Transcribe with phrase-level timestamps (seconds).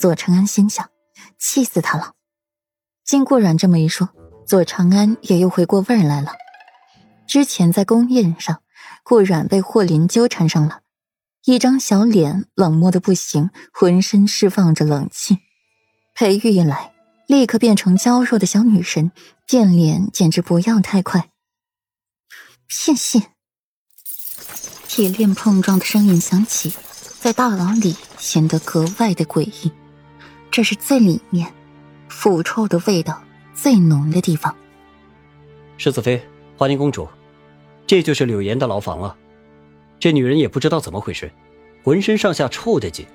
[0.00, 0.88] 左承安心想：
[1.38, 2.14] 气死他了。
[3.04, 4.08] 经顾阮这么一说，
[4.46, 6.32] 左承安也又回过味儿来了。
[7.28, 8.62] 之前在宫宴上，
[9.04, 10.80] 顾阮被霍林纠缠上了，
[11.44, 15.36] 一张小脸冷漠的不行，浑身释放着冷气。
[16.14, 16.94] 裴玉一来，
[17.26, 19.12] 立刻变成娇弱的小女神，
[19.46, 21.28] 变脸简直不要太快。
[22.66, 23.22] 骗信。
[24.88, 26.72] 铁链碰撞的声音响起，
[27.20, 29.70] 在大牢里显得格外的诡异。
[30.50, 31.52] 这是最里面，
[32.08, 33.22] 腐臭的味道
[33.54, 34.54] 最浓的地方。
[35.76, 36.20] 世子妃，
[36.56, 37.08] 华宁公主，
[37.86, 39.16] 这就是柳岩的牢房啊！
[39.98, 41.30] 这女人也不知道怎么回事，
[41.84, 43.06] 浑身上下臭得紧。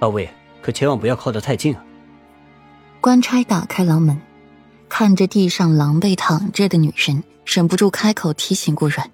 [0.00, 0.28] 二位
[0.60, 1.84] 可千万不要靠得太近啊！
[3.00, 4.20] 官差打开牢门，
[4.88, 9.10] 看着地上狼狈躺着的女人，忍不住开口提醒顾阮。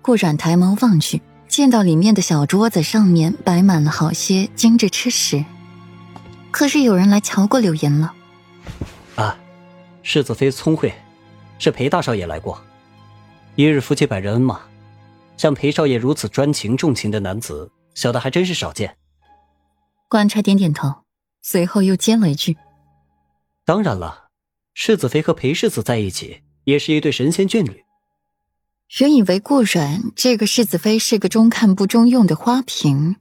[0.00, 5.44] 顾阮抬眸望去，见到里面的小桌子上面摆满了好些精致吃食。
[6.50, 8.14] 可是有人来瞧过柳岩了。
[9.16, 9.38] 啊，
[10.02, 10.92] 世子妃聪慧，
[11.58, 12.62] 是裴大少爷来过。
[13.56, 14.60] 一日夫妻百日恩嘛，
[15.36, 18.96] 像裴少爷如此专情重情的男子，小的还真是少见。
[20.08, 21.04] 官差点点头，
[21.42, 22.56] 随后又接了一句
[23.66, 24.28] ：“当然了，
[24.72, 27.84] 世子妃和裴世子在一起，也是一对神仙眷侣。”
[29.00, 33.16] 原以为顾阮这个世子妃是个中看不中用的花瓶，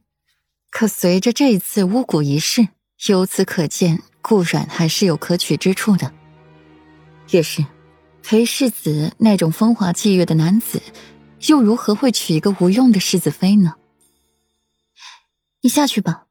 [0.69, 2.69] 可随着这次巫蛊一事，
[3.05, 6.11] 由此可见顾阮还是有可取之处的。
[7.29, 7.63] 也是，
[8.23, 10.81] 裴世子那种风华霁月的男子，
[11.47, 13.75] 又如何会娶一个无用的世子妃呢？
[15.61, 16.25] 你下去吧，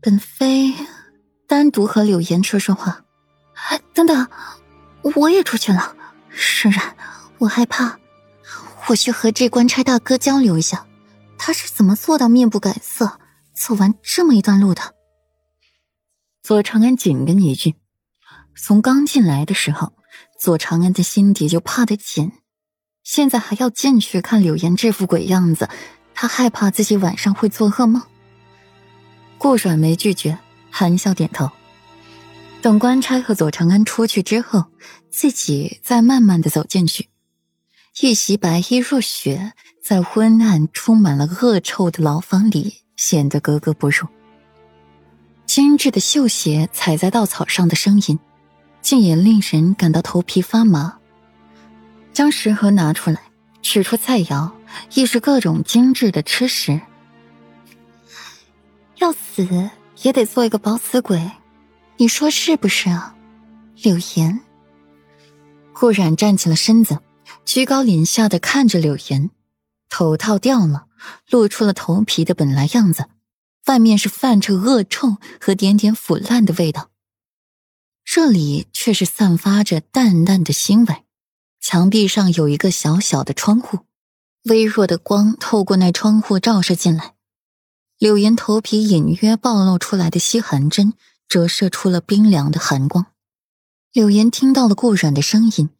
[0.00, 0.72] 本妃
[1.46, 3.04] 单独和柳岩说说话。
[3.92, 4.28] 等等，
[5.16, 5.96] 我也出去了。
[6.28, 6.96] 释然，
[7.38, 7.98] 我害怕。
[8.86, 10.86] 我去和这官差大哥交流一下，
[11.36, 13.18] 他是怎么做到面不改色，
[13.54, 14.94] 走完这么一段路的？
[16.48, 17.74] 左长安紧跟一句
[18.56, 19.92] ：“从刚进来的时候，
[20.40, 22.32] 左长安的心底就怕得紧，
[23.04, 25.68] 现在还要进去看柳岩这副鬼样子，
[26.14, 28.02] 他害怕自己晚上会做噩梦。”
[29.36, 30.38] 顾阮没拒绝，
[30.70, 31.50] 含笑点头。
[32.62, 34.64] 等官差和左长安出去之后，
[35.10, 37.10] 自己再慢慢的走进去。
[38.00, 39.52] 一袭白衣若雪，
[39.84, 44.08] 在昏暗、充满了恶臭的牢房里显得格格不入。
[45.58, 48.16] 精致的绣鞋踩在稻草上的声音，
[48.80, 50.96] 竟也令人感到头皮发麻。
[52.12, 53.20] 将食盒拿出来，
[53.60, 54.52] 取出菜肴，
[54.94, 56.80] 亦是各种精致的吃食。
[58.98, 59.68] 要死
[60.02, 61.28] 也得做一个饱死鬼，
[61.96, 63.16] 你说是不是啊，
[63.82, 64.40] 柳岩？
[65.72, 67.00] 顾然站起了身子。
[67.44, 69.28] 居高临下的看着柳岩，
[69.90, 70.86] 头套掉了，
[71.28, 73.06] 露出了头皮的本来样子，
[73.68, 76.90] 外面是泛着恶臭和点点腐烂的味道，
[78.04, 81.04] 这里却是散发着淡淡的腥味。
[81.60, 83.80] 墙壁上有一个小小的窗户，
[84.44, 87.14] 微弱的光透过那窗户照射进来，
[87.98, 90.94] 柳岩头皮隐约暴露出来的吸寒针
[91.28, 93.06] 折射出了冰凉的寒光。
[93.92, 95.70] 柳岩听到了顾软的声音。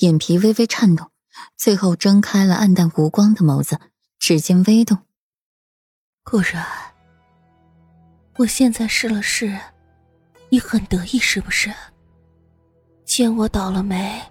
[0.00, 1.10] 眼皮微微颤动，
[1.56, 3.80] 最后睁开了暗淡无光的眸子，
[4.20, 4.98] 指尖微动。
[6.22, 6.64] 顾然，
[8.38, 9.58] 我现在试了试，
[10.48, 11.74] 你很得意是不是？
[13.04, 14.22] 见我倒了霉，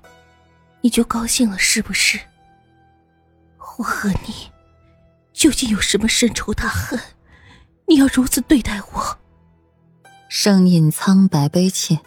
[0.79, 2.17] 你就高兴了是不是？
[3.77, 4.49] 我和你
[5.33, 6.97] 究竟有什么深仇大恨？
[7.85, 9.17] 你要如此对待我？
[10.29, 11.99] 声音苍白悲切。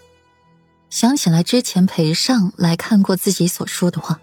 [0.89, 4.19] 想起来之前裴尚来看过自己所说的话，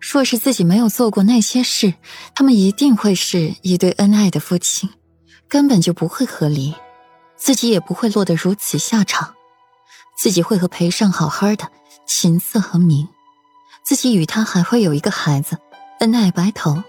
[0.00, 1.94] 若是自己没有做过那些事，
[2.34, 4.90] 他们一定会是一对恩爱的夫妻，
[5.48, 6.74] 根本就不会和离，
[7.36, 9.34] 自己也不会落得如此下场，
[10.16, 11.70] 自己会和裴尚好好的，
[12.06, 13.08] 琴瑟和鸣，
[13.82, 15.58] 自己与他还会有一个孩子，
[16.00, 16.82] 恩爱白头。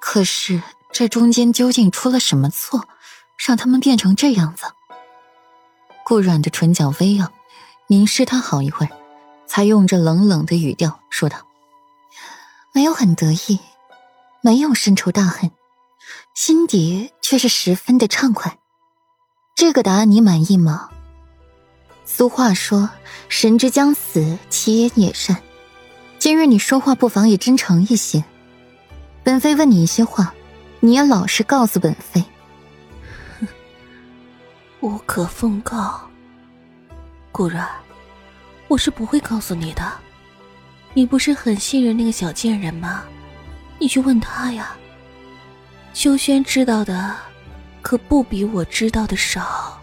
[0.00, 2.88] 可是这中间究竟出了什么错，
[3.38, 4.64] 让他们变成这样子？
[6.04, 7.32] 顾软的唇角微扬。
[7.88, 8.92] 凝视他好一会儿，
[9.46, 11.46] 才用着冷冷的语调说道
[12.72, 13.60] ：“没有很得意，
[14.40, 15.50] 没有深仇大恨，
[16.34, 18.58] 心底却是十分的畅快。
[19.54, 20.88] 这个答案你满意吗？”
[22.04, 22.90] 俗话说
[23.28, 25.36] ：“神之将死，其言也善。”
[26.18, 28.22] 今日你说话不妨也真诚一些。
[29.24, 30.34] 本妃问你一些话，
[30.80, 32.24] 你也老实告诉本妃。
[33.40, 33.48] 哼
[34.80, 36.00] 无可奉告。
[37.30, 37.68] 顾然，
[38.68, 39.92] 我是不会告诉你的。
[40.94, 43.04] 你不是很信任那个小贱人吗？
[43.78, 44.76] 你去问他呀。
[45.94, 47.14] 秋轩知道的，
[47.82, 49.78] 可不比我知道的少。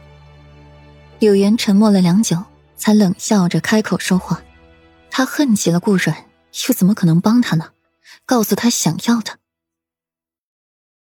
[1.20, 2.44] 柳岩沉默了良久，
[2.76, 4.42] 才冷笑着开口说话。
[5.12, 6.26] 他恨极了顾软，
[6.68, 7.70] 又怎么可能帮他呢？
[8.26, 9.38] 告诉他想要的，